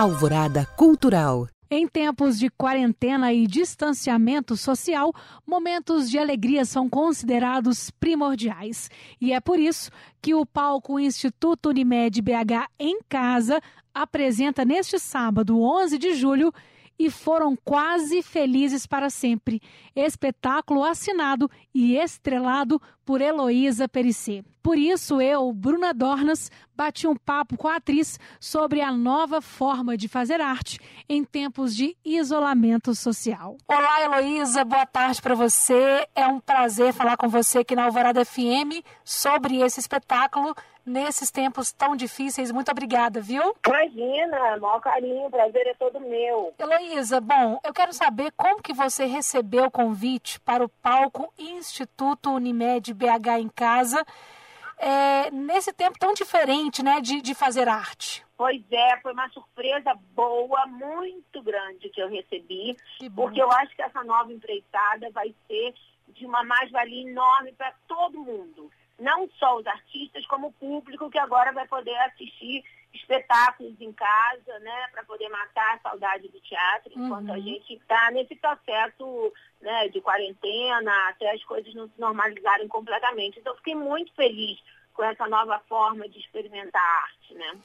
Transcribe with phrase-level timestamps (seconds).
[0.00, 1.46] Alvorada Cultural.
[1.70, 5.12] Em tempos de quarentena e distanciamento social,
[5.46, 8.90] momentos de alegria são considerados primordiais.
[9.20, 9.90] E é por isso
[10.22, 13.60] que o palco Instituto Unimed BH em Casa
[13.92, 16.50] apresenta neste sábado, 11 de julho,
[17.00, 19.62] e foram quase felizes para sempre.
[19.96, 24.44] Espetáculo assinado e estrelado por Heloísa Perissé.
[24.62, 29.96] Por isso, eu, Bruna Dornas, bati um papo com a atriz sobre a nova forma
[29.96, 33.56] de fazer arte em tempos de isolamento social.
[33.66, 36.06] Olá, Heloísa, boa tarde para você.
[36.14, 40.54] É um prazer falar com você aqui na Alvorada FM sobre esse espetáculo
[40.90, 42.50] nesses tempos tão difíceis.
[42.50, 43.56] Muito obrigada, viu?
[43.66, 46.52] Imagina, maior carinho, o prazer é todo meu.
[46.58, 52.30] Heloísa, bom, eu quero saber como que você recebeu o convite para o palco Instituto
[52.30, 54.04] Unimed BH em Casa,
[54.78, 58.24] é, nesse tempo tão diferente, né, de, de fazer arte.
[58.36, 62.74] Pois é, foi uma surpresa boa, muito grande que eu recebi,
[63.14, 65.74] porque eu acho que essa nova empreitada vai ser
[66.08, 71.18] de uma mais-valia enorme para todo mundo não só os artistas, como o público que
[71.18, 72.62] agora vai poder assistir
[72.92, 77.34] espetáculos em casa, né, para poder matar a saudade do teatro, enquanto uhum.
[77.34, 83.38] a gente está nesse processo né, de quarentena, até as coisas não se normalizarem completamente.
[83.38, 84.58] Então, fiquei muito feliz
[84.92, 87.58] com essa nova forma de experimentar a arte, né?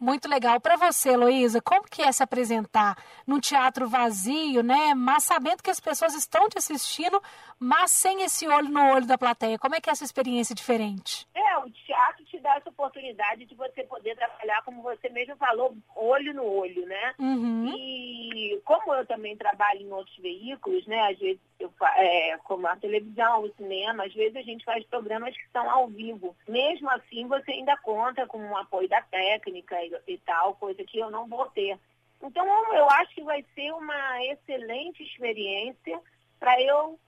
[0.00, 0.58] Muito legal.
[0.58, 4.94] Para você, Heloísa, como que é se apresentar num teatro vazio, né?
[4.94, 7.22] Mas sabendo que as pessoas estão te assistindo,
[7.58, 9.58] mas sem esse olho no olho da plateia.
[9.58, 11.28] Como é que é essa experiência diferente?
[11.34, 11.68] É, o
[12.40, 17.14] dá essa oportunidade de você poder trabalhar, como você mesmo falou, olho no olho, né?
[17.18, 17.72] Uhum.
[17.76, 21.10] E como eu também trabalho em outros veículos, né?
[21.10, 25.36] Às vezes, eu, é, como a televisão, o cinema, às vezes a gente faz programas
[25.36, 26.36] que são ao vivo.
[26.48, 31.10] Mesmo assim, você ainda conta com o apoio da técnica e tal, coisa que eu
[31.10, 31.78] não vou ter.
[32.22, 36.00] Então, eu acho que vai ser uma excelente experiência
[36.38, 36.98] para eu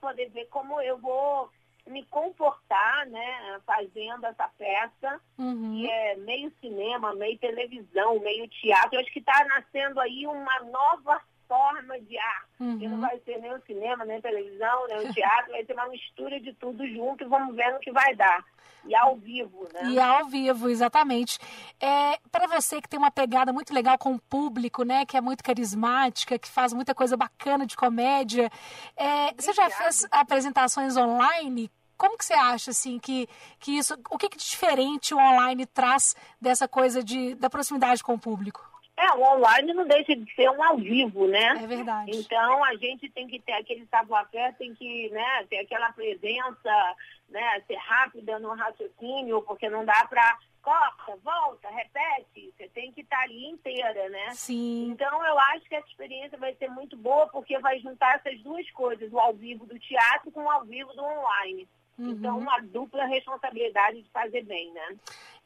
[0.00, 1.50] poder ver como eu vou
[1.86, 5.72] me comportar, né, fazendo essa peça, uhum.
[5.72, 8.94] que é meio cinema, meio televisão, meio teatro.
[8.94, 12.46] Eu acho que está nascendo aí uma nova forma de arte.
[12.60, 12.78] Uhum.
[12.78, 15.72] Que não vai ser nem o cinema, nem a televisão, nem o teatro, vai ser
[15.72, 18.44] uma mistura de tudo junto e vamos ver no que vai dar.
[18.86, 19.90] E ao vivo, né?
[19.90, 21.38] E ao vivo, exatamente.
[21.80, 25.04] É, para você que tem uma pegada muito legal com o público, né?
[25.04, 28.48] Que é muito carismática, que faz muita coisa bacana de comédia.
[28.96, 31.70] É, você já fez apresentações online?
[31.96, 33.28] Como que você acha assim que,
[33.58, 38.02] que isso, o que, que de diferente o online traz dessa coisa de, da proximidade
[38.04, 38.65] com o público?
[38.98, 41.48] É, o online não deixa de ser um ao vivo, né?
[41.62, 42.10] É verdade.
[42.14, 46.96] Então a gente tem que ter aquele savoir-faire, tem que né, ter aquela presença,
[47.28, 52.52] né, ser rápida no raciocínio, porque não dá para corta, volta, repete.
[52.56, 54.30] Você tem que estar tá ali inteira, né?
[54.30, 54.88] Sim.
[54.90, 58.68] Então eu acho que essa experiência vai ser muito boa, porque vai juntar essas duas
[58.70, 61.68] coisas, o ao vivo do teatro com o ao vivo do online.
[61.98, 62.10] Uhum.
[62.10, 64.96] Então, uma dupla responsabilidade de fazer bem, né?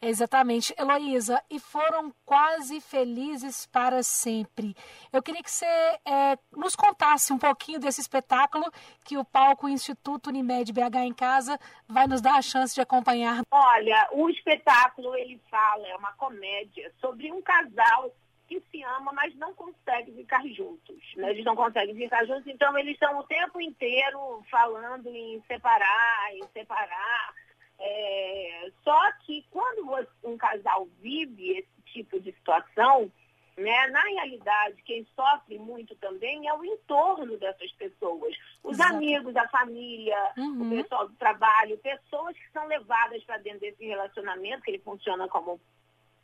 [0.02, 0.74] Exatamente.
[0.78, 4.74] Heloísa, e foram quase felizes para sempre.
[5.12, 8.64] Eu queria que você é, nos contasse um pouquinho desse espetáculo
[9.04, 13.42] que o palco Instituto Unimed BH em Casa vai nos dar a chance de acompanhar.
[13.50, 18.10] Olha, o espetáculo, ele fala, é uma comédia sobre um casal
[18.50, 20.98] que se ama, mas não consegue ficar juntos.
[21.16, 21.30] Né?
[21.30, 26.42] Eles não conseguem ficar juntos, então eles estão o tempo inteiro falando em separar, em
[26.52, 27.34] separar.
[27.78, 28.72] É...
[28.82, 29.88] Só que quando
[30.24, 33.10] um casal vive esse tipo de situação,
[33.56, 38.34] né, na realidade, quem sofre muito também é o entorno dessas pessoas.
[38.64, 38.94] Os Exato.
[38.94, 40.66] amigos, a família, uhum.
[40.66, 45.28] o pessoal do trabalho, pessoas que são levadas para dentro desse relacionamento, que ele funciona
[45.28, 45.60] como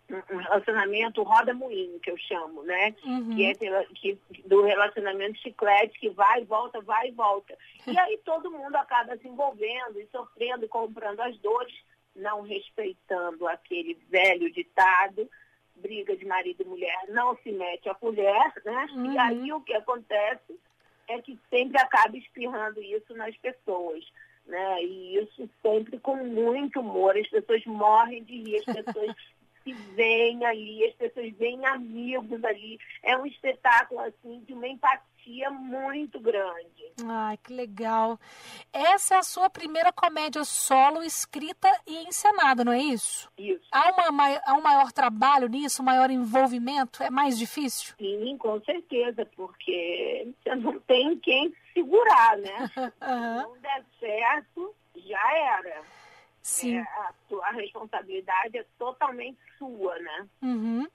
[0.09, 2.95] um relacionamento roda-moinho, que eu chamo, né?
[3.05, 3.35] Uhum.
[3.35, 7.57] Que é que, do relacionamento chiclete, que vai e volta, vai e volta.
[7.87, 11.75] E aí todo mundo acaba se envolvendo e sofrendo e comprando as dores,
[12.15, 15.29] não respeitando aquele velho ditado,
[15.75, 18.87] briga de marido e mulher não se mete a colher, né?
[18.93, 19.13] Uhum.
[19.13, 20.59] E aí o que acontece
[21.09, 24.05] é que sempre acaba espirrando isso nas pessoas.
[24.47, 24.85] Né?
[24.85, 27.17] E isso sempre com muito humor.
[27.17, 29.17] As pessoas morrem de rir, as pessoas
[29.67, 32.79] se veem ali, as pessoas veem amigos ali.
[33.03, 36.93] É um espetáculo, assim, de uma empatia muito grande.
[37.05, 38.19] Ai, que legal.
[38.73, 43.29] Essa é a sua primeira comédia solo escrita e encenada, não é isso?
[43.37, 43.67] Isso.
[43.73, 47.03] Há, uma, há um maior trabalho nisso, um maior envolvimento?
[47.03, 47.95] É mais difícil?
[47.99, 52.71] Sim, com certeza, porque você não tem quem segurar, né?
[53.03, 53.43] uhum.
[53.43, 55.83] Não der certo, já era.
[56.47, 56.79] Sim.
[56.79, 56.87] É,
[57.47, 60.27] a, responsabilidade é totalmente sua, né?
[60.43, 60.87] Uhum.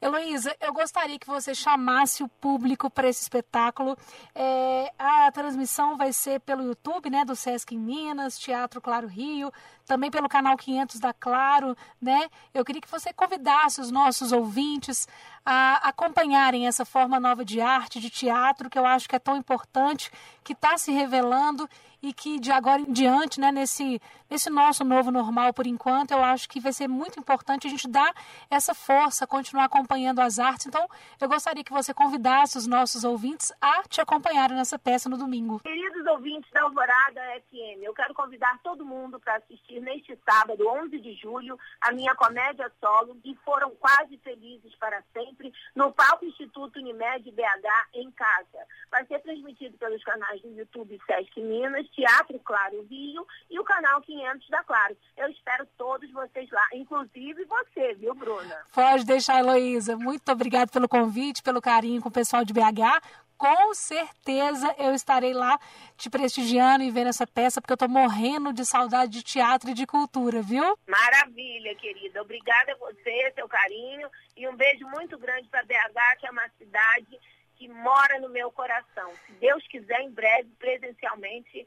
[0.00, 3.96] Heloísa, eu gostaria que você chamasse o público para esse espetáculo.
[4.34, 9.52] É, a transmissão vai ser pelo YouTube, né, do Sesc em Minas, Teatro Claro Rio,
[9.86, 12.28] também pelo canal 500 da Claro, né?
[12.52, 15.08] Eu queria que você convidasse os nossos ouvintes
[15.44, 19.36] a acompanharem essa forma nova de arte, de teatro, que eu acho que é tão
[19.36, 20.10] importante,
[20.42, 21.68] que está se revelando
[22.02, 26.22] e que de agora em diante, né, nesse, nesse nosso novo normal por enquanto, eu
[26.22, 28.12] acho que vai ser muito importante a gente dar
[28.50, 30.66] essa força, continuar acompanhando as artes.
[30.66, 30.86] Então,
[31.20, 35.60] eu gostaria que você convidasse os nossos ouvintes a te acompanharem nessa peça no domingo.
[35.60, 40.98] Queridos ouvintes da Alvorada FM, eu quero convidar todo mundo para assistir neste sábado, 11
[41.00, 45.02] de julho, a minha comédia solo e foram quase felizes para
[45.34, 48.66] sempre no palco Instituto Unimed BH em casa.
[48.90, 54.00] Vai ser transmitido pelos canais do YouTube Sesc Minas, Teatro Claro Rio e o canal
[54.00, 54.96] 500 da Claro.
[55.16, 58.56] Eu espero todos vocês lá, inclusive você, viu, Bruna?
[58.72, 59.96] Pode deixar, Heloísa.
[59.96, 63.02] Muito obrigada pelo convite, pelo carinho com o pessoal de BH.
[63.36, 65.58] Com certeza eu estarei lá
[65.96, 69.74] te prestigiando e vendo essa peça, porque eu estou morrendo de saudade de teatro e
[69.74, 70.78] de cultura, viu?
[70.86, 72.22] Maravilha, querida.
[72.22, 76.48] Obrigada a você, seu carinho, e um beijo muito grande para BH, que é uma
[76.58, 77.18] cidade
[77.56, 79.12] que mora no meu coração.
[79.26, 81.66] Se Deus quiser, em breve, presencialmente,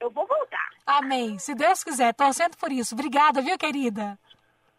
[0.00, 0.70] eu vou voltar.
[0.84, 1.38] Amém.
[1.38, 2.94] Se Deus quiser, torcendo por isso.
[2.94, 4.18] Obrigada, viu, querida?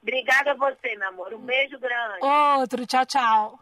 [0.01, 1.33] Obrigada a você, meu amor.
[1.33, 2.23] Um beijo grande.
[2.23, 2.85] Outro.
[2.85, 3.59] Tchau, tchau.